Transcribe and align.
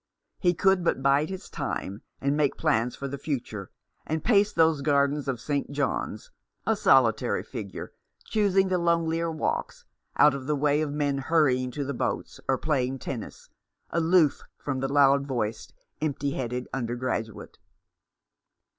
He 0.39 0.55
could 0.55 0.83
but 0.83 1.03
bide 1.03 1.29
his 1.29 1.47
time, 1.47 2.01
and 2.19 2.35
make 2.35 2.57
plans 2.57 2.95
for 2.95 3.07
the 3.07 3.19
future, 3.19 3.69
and 4.03 4.23
pace 4.23 4.51
those 4.51 4.81
gardens 4.81 5.27
of 5.27 5.39
St. 5.39 5.71
John's, 5.71 6.31
a 6.65 6.75
solitary 6.75 7.43
figure, 7.43 7.93
choosing 8.25 8.69
the 8.69 8.79
lonelier 8.79 9.29
walks, 9.29 9.85
out 10.17 10.33
of 10.33 10.47
the 10.47 10.55
way 10.55 10.81
of 10.81 10.91
men 10.91 11.19
hurry 11.19 11.61
ing 11.61 11.69
to 11.73 11.85
the 11.85 11.93
boats, 11.93 12.39
or 12.49 12.57
playing 12.57 12.97
tennis, 12.97 13.49
aloof 13.91 14.41
from 14.57 14.79
the 14.79 14.91
loud 14.91 15.27
voiced, 15.27 15.71
empty 16.01 16.31
headed 16.31 16.67
undergraduate. 16.73 17.59